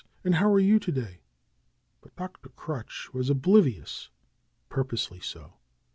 And 0.23 0.33
how 0.33 0.51
are 0.51 0.59
you 0.59 0.79
to 0.79 0.91
day?" 0.91 1.21
But 2.01 2.15
Dr. 2.15 2.49
Crutch 2.49 3.13
was 3.13 3.29
oblivious— 3.29 4.09
purposely 4.67 5.19
so. 5.19 5.57